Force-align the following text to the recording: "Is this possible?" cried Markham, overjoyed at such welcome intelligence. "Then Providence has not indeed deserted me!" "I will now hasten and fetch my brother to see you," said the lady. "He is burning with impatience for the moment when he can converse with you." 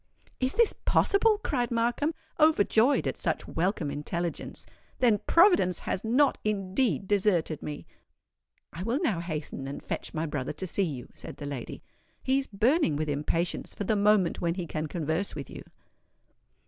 "Is 0.39 0.53
this 0.53 0.73
possible?" 0.73 1.37
cried 1.43 1.69
Markham, 1.69 2.15
overjoyed 2.39 3.07
at 3.07 3.19
such 3.19 3.47
welcome 3.47 3.91
intelligence. 3.91 4.65
"Then 4.97 5.19
Providence 5.27 5.81
has 5.81 6.03
not 6.03 6.39
indeed 6.43 7.07
deserted 7.07 7.61
me!" 7.61 7.85
"I 8.73 8.81
will 8.81 8.97
now 9.03 9.19
hasten 9.19 9.67
and 9.67 9.85
fetch 9.85 10.11
my 10.11 10.25
brother 10.25 10.53
to 10.53 10.65
see 10.65 10.81
you," 10.81 11.09
said 11.13 11.37
the 11.37 11.45
lady. 11.45 11.83
"He 12.23 12.39
is 12.39 12.47
burning 12.47 12.95
with 12.95 13.09
impatience 13.09 13.75
for 13.75 13.83
the 13.83 13.95
moment 13.95 14.41
when 14.41 14.55
he 14.55 14.65
can 14.65 14.87
converse 14.87 15.35
with 15.35 15.51
you." 15.51 15.61